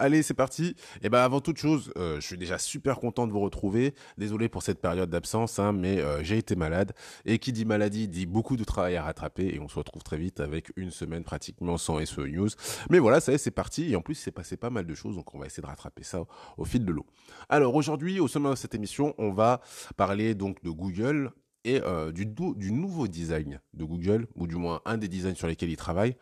Allez, 0.00 0.24
c'est 0.24 0.34
parti. 0.34 0.64
Et 0.66 0.74
eh 1.04 1.08
ben 1.08 1.20
avant 1.20 1.40
toute 1.40 1.56
chose, 1.56 1.92
euh, 1.96 2.16
je 2.16 2.26
suis 2.26 2.36
déjà 2.36 2.58
super 2.58 2.98
content 2.98 3.28
de 3.28 3.32
vous 3.32 3.38
retrouver. 3.38 3.94
Désolé 4.18 4.48
pour 4.48 4.64
cette 4.64 4.80
période 4.80 5.08
d'absence, 5.08 5.60
hein, 5.60 5.72
mais 5.72 6.00
euh, 6.00 6.20
j'ai 6.24 6.36
été 6.36 6.56
malade. 6.56 6.92
Et 7.24 7.38
qui 7.38 7.52
dit 7.52 7.64
maladie 7.64 8.08
dit 8.08 8.26
beaucoup 8.26 8.56
de 8.56 8.64
travail 8.64 8.96
à 8.96 9.04
rattraper. 9.04 9.54
Et 9.54 9.60
on 9.60 9.68
se 9.68 9.76
retrouve 9.78 10.02
très 10.02 10.16
vite 10.16 10.40
avec 10.40 10.72
une 10.74 10.90
semaine 10.90 11.22
pratiquement 11.22 11.78
sans 11.78 12.04
SEO 12.04 12.26
News. 12.26 12.48
Mais 12.90 12.98
voilà, 12.98 13.20
ça 13.20 13.30
y 13.30 13.36
est, 13.36 13.38
c'est 13.38 13.52
parti. 13.52 13.92
Et 13.92 13.94
en 13.94 14.00
plus, 14.00 14.16
c'est 14.16 14.32
passé 14.32 14.56
pas 14.56 14.68
mal 14.68 14.84
de 14.84 14.94
choses, 14.96 15.14
donc 15.14 15.32
on 15.32 15.38
va 15.38 15.46
essayer 15.46 15.62
de 15.62 15.68
rattraper 15.68 16.02
ça 16.02 16.24
au, 16.58 16.64
fil 16.64 16.84
de 16.84 16.90
l'eau. 16.90 17.06
Alors 17.48 17.76
aujourd'hui, 17.76 18.18
au 18.18 18.26
sommet 18.26 18.50
de 18.50 18.56
cette 18.56 18.74
émission, 18.74 19.14
on 19.18 19.30
va 19.30 19.60
parler 19.96 20.34
donc 20.34 20.60
de 20.64 20.70
Google 20.70 21.30
et 21.62 21.80
euh, 21.82 22.10
du, 22.10 22.26
du 22.26 22.72
nouveau 22.72 23.06
design 23.06 23.60
de 23.74 23.84
Google, 23.84 24.26
ou 24.34 24.48
du 24.48 24.56
moins 24.56 24.82
un 24.86 24.98
des 24.98 25.06
designs 25.06 25.36
sur 25.36 25.46
lesquels 25.46 25.70
il 25.70 25.76
travaille 25.76 26.16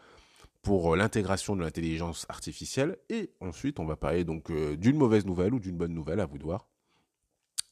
pour 0.62 0.93
euh, 0.93 0.97
l'intégration 0.97 1.57
de 1.57 1.61
l'intelligence 1.61 2.25
artificielle. 2.29 2.97
Et 3.11 3.30
ensuite, 3.41 3.79
on 3.80 3.84
va 3.84 3.97
parler 3.97 4.25
donc 4.25 4.51
euh, 4.51 4.77
d'une 4.77 4.97
mauvaise 4.97 5.27
nouvelle 5.27 5.53
ou 5.55 5.61
d'une 5.61 5.77
bonne 5.77 5.93
nouvelle, 5.93 6.20
à 6.20 6.27
vous 6.27 6.39
de 6.39 6.45
voir. 6.45 6.69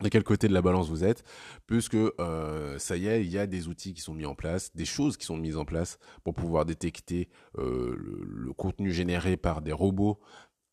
De 0.00 0.08
quel 0.08 0.24
côté 0.24 0.48
de 0.48 0.54
la 0.54 0.62
balance 0.62 0.88
vous 0.88 1.04
êtes, 1.04 1.24
puisque 1.66 1.94
euh, 1.94 2.78
ça 2.78 2.96
y 2.96 3.06
est, 3.06 3.22
il 3.22 3.30
y 3.30 3.38
a 3.38 3.46
des 3.46 3.68
outils 3.68 3.92
qui 3.92 4.00
sont 4.00 4.14
mis 4.14 4.24
en 4.24 4.34
place, 4.34 4.74
des 4.74 4.86
choses 4.86 5.18
qui 5.18 5.26
sont 5.26 5.36
mises 5.36 5.58
en 5.58 5.66
place 5.66 5.98
pour 6.24 6.32
pouvoir 6.32 6.64
détecter 6.64 7.28
le, 7.58 8.50
contenu 8.56 8.92
généré 8.92 9.36
par 9.36 9.60
des 9.60 9.72
robots 9.72 10.18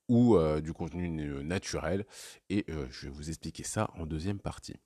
ou 0.07 0.37
du 0.61 0.71
contenu 0.71 1.09
naturel. 1.43 2.05
Et 2.49 2.65
je 2.89 3.07
vais 3.07 3.11
vous 3.11 3.27
expliquer 3.27 3.63
ça 3.63 3.89
en 3.95 4.05
deuxième 4.05 4.39
partie. 4.39 4.77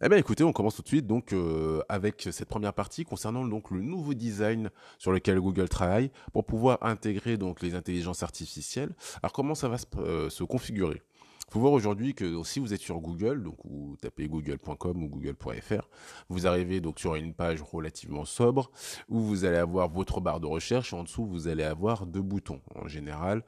Eh 0.00 0.08
bien 0.08 0.18
écoutez, 0.18 0.44
on 0.44 0.52
commence 0.52 0.76
tout 0.76 0.82
de 0.82 0.86
suite 0.86 1.08
donc 1.08 1.32
euh, 1.32 1.82
avec 1.88 2.28
cette 2.30 2.48
première 2.48 2.72
partie 2.72 3.02
concernant 3.02 3.44
donc 3.44 3.72
le 3.72 3.82
nouveau 3.82 4.14
design 4.14 4.70
sur 4.96 5.10
lequel 5.10 5.40
Google 5.40 5.68
travaille 5.68 6.12
pour 6.32 6.46
pouvoir 6.46 6.78
intégrer 6.82 7.36
donc 7.36 7.62
les 7.62 7.74
intelligences 7.74 8.22
artificielles. 8.22 8.94
Alors 9.24 9.32
comment 9.32 9.56
ça 9.56 9.68
va 9.68 9.76
se, 9.76 9.86
euh, 9.96 10.46
configurer? 10.48 11.02
Il 11.48 11.52
faut 11.52 11.58
voir 11.58 11.72
aujourd'hui 11.72 12.14
que 12.14 12.40
si 12.44 12.60
vous 12.60 12.72
êtes 12.72 12.80
sur 12.80 13.00
Google, 13.00 13.42
donc 13.42 13.56
vous 13.64 13.96
tapez 14.00 14.28
google.com 14.28 15.02
ou 15.02 15.08
google.fr, 15.08 15.88
vous 16.28 16.46
arrivez 16.46 16.80
donc 16.80 17.00
sur 17.00 17.16
une 17.16 17.34
page 17.34 17.60
relativement 17.60 18.24
sobre 18.24 18.70
où 19.08 19.18
vous 19.18 19.46
allez 19.46 19.56
avoir 19.56 19.88
votre 19.88 20.20
barre 20.20 20.38
de 20.38 20.46
recherche 20.46 20.92
en 20.92 21.02
dessous 21.02 21.26
vous 21.26 21.48
allez 21.48 21.64
avoir 21.64 22.06
deux 22.06 22.22
boutons 22.22 22.60
en 22.76 22.86
général 22.86 23.42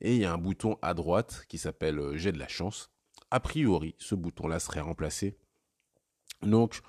et 0.00 0.14
il 0.14 0.20
y 0.20 0.24
a 0.24 0.32
un 0.32 0.38
bouton 0.38 0.78
à 0.82 0.94
droite 0.94 1.42
qui 1.48 1.58
s'appelle 1.58 1.98
euh, 1.98 2.16
J'ai 2.16 2.30
de 2.30 2.38
la 2.38 2.46
chance. 2.46 2.92
A 3.32 3.40
priori, 3.40 3.96
ce 3.98 4.14
bouton-là 4.14 4.60
serait 4.60 4.78
remplacé 4.78 5.36
donc, 6.42 6.80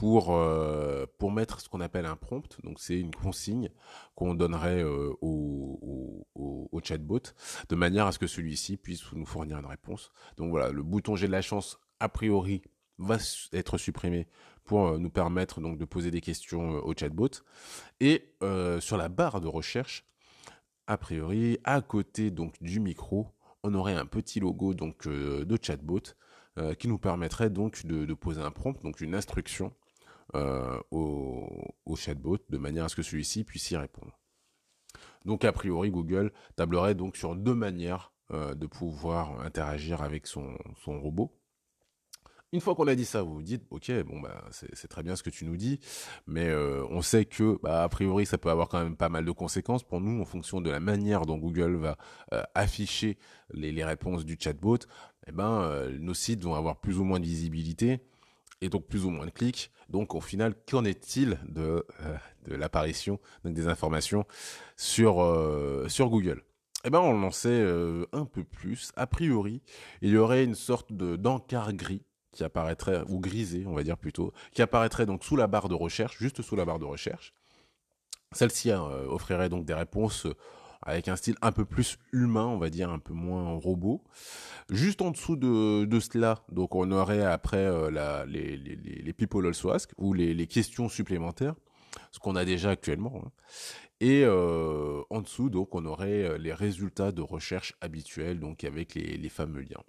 pour, 0.00 0.34
euh, 0.34 1.04
pour 1.18 1.30
mettre 1.30 1.60
ce 1.60 1.68
qu'on 1.68 1.82
appelle 1.82 2.06
un 2.06 2.16
prompt, 2.16 2.58
donc 2.64 2.80
c'est 2.80 2.98
une 2.98 3.14
consigne 3.14 3.68
qu'on 4.14 4.34
donnerait 4.34 4.82
euh, 4.82 5.12
au, 5.20 6.80
chatbot, 6.82 7.20
de 7.68 7.76
manière 7.76 8.06
à 8.06 8.12
ce 8.12 8.18
que 8.18 8.26
celui-ci 8.26 8.78
puisse 8.78 9.12
nous 9.12 9.26
fournir 9.26 9.58
une 9.58 9.66
réponse. 9.66 10.10
Donc 10.38 10.48
voilà, 10.48 10.70
le 10.70 10.82
bouton 10.82 11.16
j'ai 11.16 11.26
de 11.26 11.32
la 11.32 11.42
chance, 11.42 11.78
a 12.00 12.08
priori, 12.08 12.62
va 12.96 13.18
être 13.52 13.76
supprimé 13.76 14.26
pour 14.64 14.86
euh, 14.86 14.98
nous 14.98 15.10
permettre 15.10 15.60
donc 15.60 15.76
de 15.76 15.84
poser 15.84 16.10
des 16.10 16.22
questions 16.22 16.76
au 16.82 16.94
chatbot. 16.96 17.28
Et 18.00 18.32
sur 18.80 18.96
la 18.96 19.10
barre 19.10 19.42
de 19.42 19.48
recherche, 19.48 20.06
a 20.86 20.96
priori, 20.96 21.58
à 21.64 21.82
côté 21.82 22.30
donc 22.30 22.54
du 22.62 22.80
micro, 22.80 23.34
on 23.62 23.74
aurait 23.74 23.96
un 23.96 24.06
petit 24.06 24.40
logo 24.40 24.72
donc 24.72 25.06
de 25.06 25.58
chatbot 25.60 26.14
euh, 26.58 26.74
qui 26.74 26.88
nous 26.88 26.98
permettrait 26.98 27.48
donc 27.48 27.86
de, 27.86 28.12
poser 28.12 28.40
un 28.40 28.50
prompt, 28.50 28.82
donc 28.82 29.00
une 29.00 29.14
instruction 29.14 29.72
euh, 30.34 30.80
au, 30.90 31.94
chatbot 31.94 32.38
de 32.48 32.58
manière 32.58 32.86
à 32.86 32.88
ce 32.88 32.96
que 32.96 33.02
celui-ci 33.02 33.44
puisse 33.44 33.70
y 33.70 33.76
répondre. 33.76 34.18
Donc 35.24 35.44
a 35.44 35.52
priori 35.52 35.92
Google 35.92 36.32
tablerait 36.56 36.96
donc 36.96 37.16
sur 37.16 37.36
deux 37.36 37.54
manières 37.54 38.12
euh, 38.32 38.54
de 38.54 38.66
pouvoir 38.66 39.40
interagir 39.42 40.02
avec 40.02 40.26
son, 40.26 40.56
robot. 40.86 41.32
Une 42.52 42.60
fois 42.60 42.74
qu'on 42.74 42.88
a 42.88 42.96
dit 42.96 43.04
ça, 43.04 43.22
vous 43.22 43.34
vous 43.34 43.42
dites, 43.42 43.64
ok, 43.70 43.92
bon 44.02 44.18
bah 44.18 44.44
c'est 44.50 44.88
très 44.88 45.04
bien 45.04 45.14
ce 45.14 45.22
que 45.22 45.30
tu 45.30 45.44
nous 45.44 45.56
dis, 45.56 45.78
mais 46.26 46.52
on 46.52 47.00
sait 47.00 47.26
que 47.26 47.60
bah, 47.62 47.84
a 47.84 47.88
priori 47.88 48.26
ça 48.26 48.38
peut 48.38 48.50
avoir 48.50 48.68
quand 48.68 48.82
même 48.82 48.96
pas 48.96 49.08
mal 49.08 49.24
de 49.24 49.30
conséquences 49.30 49.84
pour 49.84 50.00
nous 50.00 50.20
en 50.20 50.24
fonction 50.24 50.60
de 50.60 50.68
la 50.68 50.80
manière 50.80 51.26
dont 51.26 51.38
Google 51.38 51.76
va 51.76 51.96
afficher 52.56 53.18
les, 53.52 53.70
les, 53.70 53.84
réponses 53.84 54.24
du 54.24 54.36
chatbot 54.40 54.78
eh 55.26 55.32
ben, 55.32 55.62
euh, 55.62 55.98
nos 55.98 56.14
sites 56.14 56.42
vont 56.42 56.54
avoir 56.54 56.76
plus 56.76 56.98
ou 56.98 57.04
moins 57.04 57.20
de 57.20 57.24
visibilité 57.24 58.00
et 58.60 58.68
donc 58.68 58.86
plus 58.86 59.04
ou 59.04 59.10
moins 59.10 59.26
de 59.26 59.30
clics. 59.30 59.70
Donc 59.88 60.14
au 60.14 60.20
final, 60.20 60.54
qu'en 60.68 60.84
est-il 60.84 61.38
de, 61.48 61.86
euh, 62.00 62.16
de 62.46 62.54
l'apparition 62.54 63.18
des 63.44 63.68
informations 63.68 64.24
sur, 64.76 65.22
euh, 65.22 65.88
sur 65.88 66.08
Google? 66.08 66.42
Eh 66.84 66.90
ben, 66.90 67.00
on 67.00 67.22
en 67.22 67.30
sait 67.30 67.62
un 68.12 68.24
peu 68.24 68.42
plus. 68.42 68.90
A 68.96 69.06
priori, 69.06 69.60
il 70.00 70.10
y 70.10 70.16
aurait 70.16 70.44
une 70.44 70.54
sorte 70.54 70.94
de 70.94 71.16
d'encart 71.16 71.74
gris 71.74 72.02
qui 72.32 72.42
apparaîtrait, 72.42 73.02
ou 73.08 73.20
grisé, 73.20 73.64
on 73.66 73.74
va 73.74 73.82
dire 73.82 73.98
plutôt, 73.98 74.32
qui 74.52 74.62
apparaîtrait 74.62 75.04
donc 75.04 75.22
sous 75.22 75.36
la 75.36 75.46
barre 75.46 75.68
de 75.68 75.74
recherche, 75.74 76.16
juste 76.18 76.40
sous 76.40 76.56
la 76.56 76.64
barre 76.64 76.78
de 76.78 76.86
recherche. 76.86 77.34
Celle-ci 78.32 78.70
offrirait 78.70 79.50
donc 79.50 79.66
des 79.66 79.74
réponses 79.74 80.26
avec 80.82 81.08
un 81.08 81.16
style 81.16 81.36
un 81.42 81.52
peu 81.52 81.64
plus 81.64 81.98
humain, 82.12 82.46
on 82.46 82.58
va 82.58 82.70
dire, 82.70 82.90
un 82.90 82.98
peu 82.98 83.12
moins 83.12 83.52
robot. 83.52 84.02
Juste 84.70 85.02
en 85.02 85.10
dessous 85.10 85.36
de, 85.36 86.00
cela, 86.00 86.42
donc 86.50 86.74
on 86.74 86.90
aurait 86.90 87.24
après 87.24 87.58
euh, 87.58 88.26
les, 88.26 88.56
les, 88.56 88.76
les, 88.76 89.12
People 89.12 89.46
Also 89.46 89.70
Ask, 89.70 89.92
ou 89.98 90.14
les, 90.14 90.32
les 90.32 90.46
questions 90.46 90.88
supplémentaires, 90.88 91.54
ce 92.10 92.18
qu'on 92.18 92.36
a 92.36 92.44
déjà 92.44 92.70
actuellement. 92.70 93.22
Hein. 93.24 93.30
Et 94.00 94.22
euh, 94.24 95.02
en 95.10 95.20
dessous, 95.20 95.50
donc, 95.50 95.74
on 95.74 95.84
aurait 95.84 96.22
euh, 96.22 96.38
les 96.38 96.54
résultats 96.54 97.12
de 97.12 97.20
recherche 97.20 97.74
habituels, 97.82 98.40
donc 98.40 98.64
avec 98.64 98.94
les, 98.94 99.18
les 99.18 99.28
fameux 99.28 99.60
liens. 99.60 99.82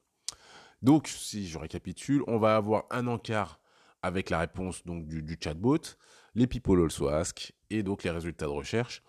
Donc, 0.82 1.08
si 1.08 1.48
je 1.48 1.58
récapitule, 1.58 2.22
on 2.28 2.38
va 2.38 2.58
avoir 2.58 2.84
un 2.90 3.08
encart 3.08 3.62
avec 4.02 4.30
la 4.30 4.40
réponse 4.40 4.84
donc 4.86 5.08
du, 5.08 5.22
du 5.22 5.38
chatbot, 5.42 5.78
les 6.36 6.48
People 6.48 6.82
Also 6.82 7.08
Ask 7.08 7.54
et 7.70 7.84
donc 7.84 8.04
les 8.04 8.10
résultats 8.10 8.46
de 8.46 8.52
recherche. 8.52 9.04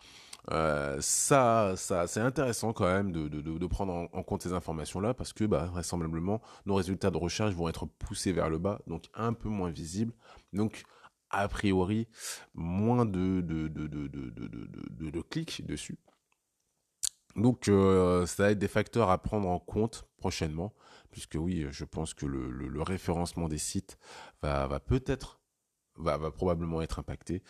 Euh, 0.51 1.01
ça, 1.01 1.75
ça 1.77 2.09
c'est 2.09 2.21
intéressant 2.21 2.73
quand 2.73 2.87
même 2.87 3.13
de, 3.13 3.67
prendre 3.67 4.09
en, 4.13 4.23
compte 4.25 4.43
ces 4.43 4.53
informations-là 4.53 5.15
parce 5.15 5.33
que 5.33 5.45
bah, 5.45 5.67
vraisemblablement 5.67 6.43
nos 6.67 6.75
résultats 6.75 7.11
de 7.11 7.17
recherche 7.17 7.55
vont 7.55 7.69
être 7.69 7.87
poussés 7.87 8.33
vers 8.33 8.51
le 8.51 8.59
bas, 8.59 8.81
donc 8.87 9.05
un 9.15 9.33
peu 9.35 9.49
moins 9.49 9.71
visibles. 9.71 10.13
Donc 10.53 10.83
a 11.31 11.49
priori 11.49 12.09
moins 12.55 13.07
de, 13.07 13.41
de, 13.41 13.69
de, 13.69 15.21
clics 15.23 15.65
dessus. 15.65 15.99
Donc 17.37 17.69
euh, 17.69 18.27
ça 18.27 18.45
va 18.45 18.51
être 18.51 18.59
des 18.59 18.69
facteurs 18.69 19.11
à 19.11 19.23
prendre 19.23 19.49
en 19.49 19.59
compte 19.59 20.07
prochainement, 20.19 20.75
puisque 21.11 21.37
oui, 21.37 21.67
je 21.71 21.85
pense 21.85 22.15
que 22.15 22.27
le, 22.27 22.83
référencement 22.83 23.49
des 23.49 23.59
sites 23.59 23.97
va, 24.43 24.81
peut-être, 24.81 25.41
va, 25.97 26.19
va 26.19 26.31
probablement 26.31 26.83
être 26.83 26.99
impacté, 26.99 27.43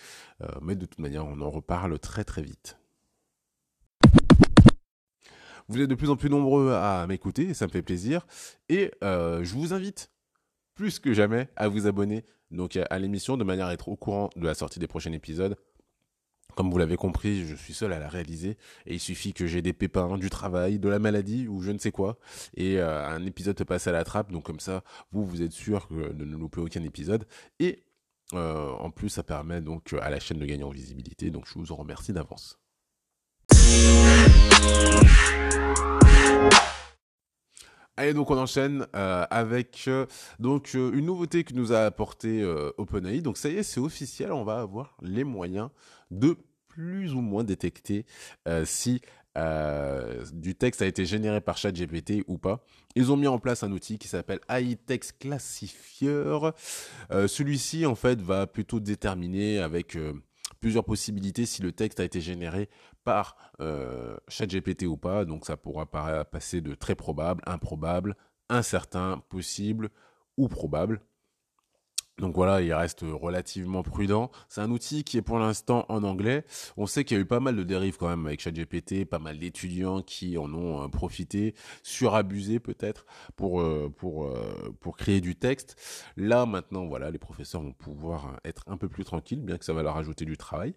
euh, 0.43 0.47
mais 0.61 0.77
de 0.77 0.87
toute 0.87 1.01
manière, 1.01 1.27
on 1.27 1.41
en 1.41 1.51
reparle 1.51 1.99
très 1.99 2.23
très 2.23 2.43
vite. 2.43 2.79
Vous 5.73 5.81
êtes 5.81 5.89
de 5.89 5.95
plus 5.95 6.11
en 6.11 6.17
plus 6.17 6.29
nombreux 6.29 6.73
à 6.73 7.07
m'écouter, 7.07 7.55
ça 7.55 7.67
me 7.67 7.71
fait 7.71 7.81
plaisir. 7.81 8.27
Et 8.69 8.91
euh, 9.03 9.43
je 9.43 9.55
vous 9.55 9.73
invite 9.73 10.11
plus 10.75 10.99
que 10.99 11.15
jamais 11.15 11.49
à 11.57 11.69
vous 11.69 11.87
abonner 11.87 12.27
donc 12.51 12.77
à 12.77 12.99
l'émission 12.99 13.39
de 13.39 13.45
manière 13.45 13.69
à 13.69 13.73
être 13.73 13.89
au 13.89 13.97
courant 13.97 14.29
de 14.37 14.45
la 14.45 14.53
sortie 14.53 14.81
des 14.81 14.87
prochains 14.87 15.13
épisodes. 15.13 15.57
Comme 16.57 16.71
vous 16.71 16.77
l'avez 16.77 16.97
compris, 16.97 17.47
je 17.47 17.55
suis 17.55 17.73
seul 17.73 17.95
à 17.95 17.99
la 17.99 18.11
réaliser 18.11 18.59
et 18.85 18.93
il 18.93 19.01
suffit 19.01 19.33
que 19.33 19.47
j'ai 19.47 19.63
des 19.63 19.73
pépins, 19.73 20.19
du 20.19 20.29
travail, 20.29 20.79
de 20.79 20.91
la 20.91 20.99
maladie 20.99 21.49
ou 21.49 21.63
je 21.63 21.71
ne 21.71 21.79
sais 21.79 21.91
quoi 21.91 22.19
et 22.55 22.79
euh, 22.79 23.09
un 23.09 23.25
épisode 23.25 23.65
passe 23.65 23.87
à 23.87 23.93
la 23.93 24.05
trappe. 24.05 24.31
Donc 24.31 24.45
comme 24.45 24.61
ça, 24.61 24.85
vous 25.11 25.25
vous 25.25 25.41
êtes 25.41 25.53
sûr 25.53 25.89
de 25.91 26.25
ne 26.27 26.37
louper 26.37 26.61
aucun 26.61 26.83
épisode 26.83 27.27
et 27.61 27.83
euh, 28.35 28.69
en 28.73 28.91
plus 28.91 29.09
ça 29.09 29.23
permet 29.23 29.63
donc 29.63 29.95
à 29.95 30.11
la 30.11 30.21
chaîne 30.21 30.39
de 30.39 30.45
gagner 30.45 30.65
en 30.65 30.71
visibilité. 30.71 31.31
Donc 31.31 31.47
je 31.47 31.59
vous 31.59 31.73
en 31.73 31.77
remercie 31.77 32.13
d'avance. 32.13 32.62
Allez, 38.03 38.15
donc 38.15 38.33
on 38.33 38.39
enchaîne 38.39 38.87
euh, 38.97 39.27
avec 39.31 39.85
euh, 39.87 40.07
donc 40.41 40.75
euh, 40.75 40.91
une 40.93 41.05
nouveauté 41.07 41.45
que 41.45 41.55
nous 41.55 41.73
a 41.73 41.81
apporté 41.81 42.45
OpenAI. 42.77 43.21
Donc 43.21 43.37
ça 43.37 43.49
y 43.49 43.57
est, 43.57 43.63
c'est 43.63 43.81
officiel, 43.81 44.33
on 44.33 44.43
va 44.43 44.61
avoir 44.61 44.97
les 45.03 45.23
moyens 45.25 45.69
de 46.11 46.37
plus 46.67 47.15
ou 47.15 47.21
moins 47.21 47.45
détecter 47.45 48.05
si 48.65 49.03
du 50.33 50.55
texte 50.55 50.83
a 50.83 50.87
été 50.87 51.07
généré 51.07 51.41
par 51.41 51.59
ChatGPT 51.59 52.25
ou 52.27 52.39
pas. 52.39 52.65
Ils 52.97 53.13
ont 53.13 53.17
mis 53.17 53.29
en 53.29 53.39
place 53.39 53.63
un 53.63 53.71
outil 53.71 53.99
qui 53.99 54.09
s'appelle 54.09 54.41
AI 54.49 54.77
Text 54.77 55.19
Classifier. 55.19 56.51
Celui-ci, 57.11 57.87
en 57.87 57.95
fait, 57.95 58.21
va 58.21 58.47
plutôt 58.47 58.81
déterminer 58.81 59.59
avec 59.59 59.97
plusieurs 60.61 60.85
possibilités 60.85 61.45
si 61.45 61.61
le 61.61 61.73
texte 61.73 62.01
a 62.01 62.05
été 62.05 62.21
généré 62.21 62.71
par 63.05 63.37
euh, 63.61 64.17
ChatGPT 64.29 64.85
ou 64.85 64.97
pas. 64.97 65.25
Donc 65.25 65.47
ça 65.47 65.57
pourra 65.57 65.87
passer 65.87 66.61
de 66.61 66.75
très 66.75 66.95
probable, 66.95 67.43
improbable, 67.47 68.17
incertain, 68.49 69.23
possible 69.29 69.91
ou 70.37 70.49
probable. 70.49 71.01
Donc 72.19 72.35
voilà, 72.35 72.61
il 72.61 72.73
reste 72.73 73.01
relativement 73.03 73.83
prudent. 73.83 74.31
C'est 74.49 74.61
un 74.61 74.71
outil 74.71 75.03
qui 75.03 75.17
est 75.17 75.23
pour 75.23 75.39
l'instant 75.39 75.87
en 75.89 76.05
anglais. 76.05 76.45
On 76.77 76.87
sait 76.87 77.05
qu'il 77.05 77.17
y 77.17 77.21
a 77.21 77.23
eu 77.23 77.27
pas 77.27 77.41
mal 77.41 77.57
de 77.57 77.65
dérives 77.65 77.97
quand 77.97 78.09
même 78.09 78.27
avec 78.27 78.41
ChatGPT, 78.41 79.07
pas 79.07 79.19
mal 79.19 79.39
d'étudiants 79.39 80.03
qui 80.03 80.37
en 80.37 80.53
ont 80.55 80.85
euh, 80.85 80.89
profité, 80.89 81.55
surabusé 81.83 82.61
peut-être 82.61 83.07
pour 83.35 83.63
euh, 83.63 83.89
pour 83.97 84.31
pour 84.81 84.97
créer 84.97 85.21
du 85.21 85.37
texte. 85.37 85.77
Là 86.17 86.45
maintenant, 86.47 86.87
voilà, 86.87 87.11
les 87.11 87.19
professeurs 87.19 87.63
vont 87.63 87.73
pouvoir 87.73 88.39
être 88.45 88.63
un 88.67 88.77
peu 88.77 88.89
plus 88.89 89.05
tranquilles, 89.05 89.41
bien 89.41 89.57
que 89.57 89.65
ça 89.65 89.73
va 89.73 89.83
leur 89.83 89.97
ajouter 89.97 90.27
du 90.27 90.37
travail. 90.37 90.75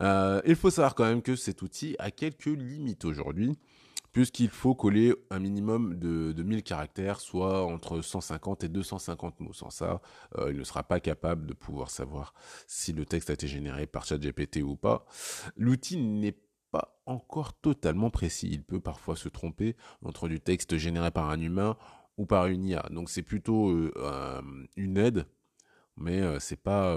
Il 0.00 0.56
faut 0.56 0.70
savoir 0.70 0.94
quand 0.94 1.04
même 1.04 1.22
que 1.22 1.36
cet 1.36 1.62
outil 1.62 1.96
a 1.98 2.10
quelques 2.10 2.46
limites 2.46 3.04
aujourd'hui 3.04 3.56
puisqu'il 4.12 4.50
faut 4.50 4.74
coller 4.74 5.14
un 5.30 5.38
minimum 5.38 5.98
de, 5.98 6.32
de 6.32 6.42
1000 6.42 6.62
caractères, 6.62 7.20
soit 7.20 7.64
entre 7.64 8.02
150 8.02 8.64
et 8.64 8.68
250 8.68 9.40
mots. 9.40 9.52
Sans 9.52 9.70
ça, 9.70 10.00
euh, 10.38 10.52
il 10.52 10.58
ne 10.58 10.64
sera 10.64 10.82
pas 10.82 11.00
capable 11.00 11.46
de 11.46 11.54
pouvoir 11.54 11.90
savoir 11.90 12.34
si 12.66 12.92
le 12.92 13.06
texte 13.06 13.30
a 13.30 13.32
été 13.32 13.48
généré 13.48 13.86
par 13.86 14.04
ChatGPT 14.04 14.62
ou 14.62 14.76
pas. 14.76 15.06
L'outil 15.56 15.96
n'est 15.96 16.36
pas 16.70 17.00
encore 17.06 17.54
totalement 17.54 18.10
précis. 18.10 18.50
Il 18.52 18.62
peut 18.62 18.80
parfois 18.80 19.16
se 19.16 19.28
tromper 19.28 19.76
entre 20.02 20.28
du 20.28 20.40
texte 20.40 20.76
généré 20.76 21.10
par 21.10 21.30
un 21.30 21.40
humain 21.40 21.76
ou 22.18 22.26
par 22.26 22.46
une 22.46 22.64
IA. 22.64 22.86
Donc 22.90 23.08
c'est 23.08 23.22
plutôt 23.22 23.70
euh, 23.70 24.42
une 24.76 24.98
aide, 24.98 25.26
mais 25.96 26.20
euh, 26.20 26.38
c'est 26.38 26.56
pas, 26.56 26.96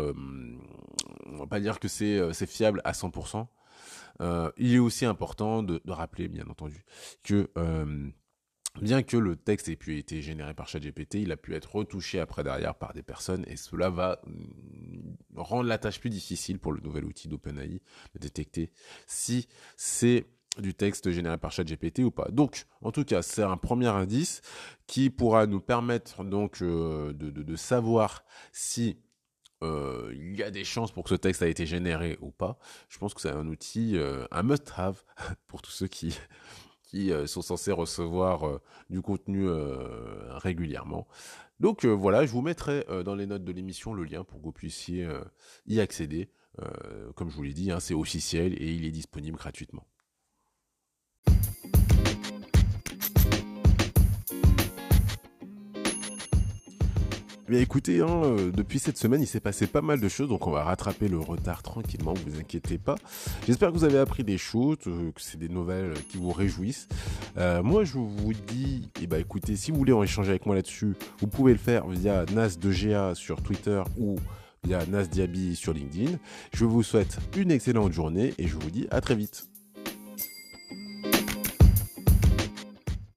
on 1.26 1.38
va 1.38 1.48
pas 1.48 1.60
dire 1.60 1.80
que 1.80 1.88
c'est 1.88 2.46
fiable 2.46 2.82
à 2.84 2.94
100%. 2.94 3.48
Euh, 4.22 4.52
il 4.58 4.74
est 4.74 4.80
aussi 4.80 5.06
important 5.06 5.64
de, 5.64 5.82
rappeler, 5.88 6.28
bien 6.28 6.48
entendu, 6.48 6.86
que 7.24 7.50
euh, 7.58 8.10
bien 8.82 9.04
que 9.04 9.18
le 9.18 9.36
texte 9.36 9.70
ait 9.70 9.76
pu 9.76 9.98
être 9.98 10.22
généré 10.22 10.54
par 10.54 10.68
ChatGPT, 10.68 11.16
il 11.16 11.32
a 11.32 11.38
pu 11.38 11.54
être 11.54 11.76
retouché 11.76 12.20
après 12.20 12.44
derrière 12.44 12.76
par 12.76 12.94
des 12.94 13.04
personnes 13.04 13.46
et 13.48 13.58
cela 13.58 13.90
va 13.90 14.22
mm, 14.26 15.16
rendre 15.36 15.68
la 15.68 15.78
tâche 15.78 16.00
plus 16.00 16.10
difficile 16.10 16.60
pour 16.60 16.74
le 16.74 16.82
nouvel 16.82 17.06
outil 17.06 17.28
d'OpenAI 17.28 17.82
de 18.14 18.20
détecter 18.20 18.72
si 19.06 19.48
c'est 19.76 20.28
du 20.62 20.74
texte 20.74 21.12
généré 21.12 21.38
par 21.38 21.52
ChatGPT 21.52 22.00
ou 22.00 22.12
pas. 22.12 22.28
Donc, 22.32 22.66
en 22.82 22.92
tout 22.92 23.04
cas, 23.04 23.22
c'est 23.22 23.44
un 23.44 23.58
premier 23.58 23.88
indice 23.88 24.42
qui 24.88 25.10
pourra 25.10 25.48
nous 25.48 25.60
permettre 25.60 26.24
donc 26.24 26.62
euh, 26.62 27.14
de, 27.14 27.56
savoir 27.56 28.24
si 28.52 28.98
euh, 29.64 30.14
il 30.14 30.36
y 30.36 30.44
a 30.44 30.52
des 30.52 30.64
chances 30.64 30.92
pour 30.92 31.04
que 31.04 31.10
ce 31.10 31.16
texte 31.16 31.42
a 31.42 31.48
été 31.48 31.66
généré 31.66 32.18
ou 32.22 32.32
pas. 32.32 32.58
Je 32.90 32.98
pense 32.98 33.14
que 33.14 33.22
c'est 33.22 33.32
un 33.32 33.48
outil, 33.48 33.98
euh, 33.98 34.26
un 34.32 34.44
must-have 34.44 35.04
pour 35.48 35.62
tous 35.62 35.72
ceux 35.72 35.88
qui, 35.88 36.18
qui 36.84 37.12
sont 37.26 37.42
censés 37.42 37.72
recevoir 37.72 38.60
du 38.90 39.02
contenu 39.02 39.48
régulièrement. 40.30 41.08
Donc 41.60 41.86
voilà, 41.86 42.26
je 42.26 42.32
vous 42.32 42.42
mettrai 42.42 42.86
dans 43.04 43.16
les 43.16 43.26
notes 43.26 43.44
de 43.44 43.52
l'émission 43.52 43.94
le 43.94 44.04
lien 44.04 44.24
pour 44.24 44.40
que 44.40 44.44
vous 44.44 44.52
puissiez 44.52 45.08
y 45.66 45.80
accéder. 45.80 46.30
comme 47.16 47.30
je 47.30 47.36
vous 47.36 47.44
l'ai 47.44 47.54
dit, 47.54 47.72
hein, 47.72 47.80
c'est 47.80 47.94
officiel 47.94 48.54
et 48.62 48.72
il 48.72 48.86
est 48.86 48.92
disponible 48.92 49.38
gratuitement. 49.38 49.88
Bien 57.48 57.60
écoutez, 57.60 58.02
hein, 58.02 58.24
euh, 58.24 58.52
depuis 58.52 58.80
cette 58.80 58.98
semaine, 58.98 59.22
il 59.22 59.28
s'est 59.28 59.40
passé 59.40 59.68
pas 59.68 59.84
mal 59.84 60.00
de 60.00 60.10
choses, 60.10 60.30
donc 60.30 60.48
on 60.48 60.52
va 60.52 60.64
rattraper 60.64 61.08
le 61.08 61.20
retard 61.20 61.62
tranquillement, 61.62 62.16
vous 62.26 62.40
inquiétez 62.40 62.80
pas. 62.80 62.96
J'espère 63.46 63.72
que 63.72 63.78
vous 63.78 63.84
avez 63.84 64.00
appris 64.00 64.24
des 64.24 64.40
choses, 64.40 64.78
euh, 64.88 65.12
que 65.12 65.22
c'est 65.22 65.38
des 65.38 65.48
nouvelles 65.48 65.94
qui 66.10 66.18
vous 66.18 66.32
réjouissent. 66.32 66.88
Euh, 67.38 67.62
moi, 67.62 67.84
je 67.84 68.00
vous 68.00 68.34
dis, 68.48 68.90
eh 69.00 69.06
ben, 69.06 69.22
écoutez, 69.22 69.56
si 69.58 69.70
vous 69.70 69.78
voulez 69.78 69.94
en 69.94 70.02
échanger 70.02 70.32
avec 70.32 70.48
moi 70.48 70.56
là-dessus, 70.56 70.96
vous 71.20 71.28
pouvez 71.28 71.52
le 71.52 71.60
faire 71.60 71.88
via 71.88 72.26
Nas2GA 72.26 73.14
sur 73.14 73.44
Twitter 73.44 73.84
ou 74.00 74.16
via 74.64 74.84
Nas 74.88 75.04
Diaby 75.04 75.56
sur 75.56 75.72
LinkedIn. 75.72 76.18
Je 76.52 76.66
vous 76.66 76.82
souhaite 76.82 77.20
une 77.38 77.52
excellente 77.52 77.92
journée 77.92 78.34
et 78.40 78.48
je 78.48 78.56
vous 78.56 78.72
dis 78.72 78.88
à 78.90 79.02
très 79.02 79.14
vite. 79.14 79.48